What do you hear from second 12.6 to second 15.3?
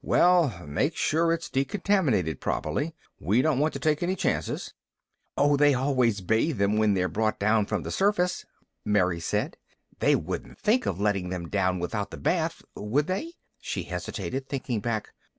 Would they?" She hesitated, thinking back.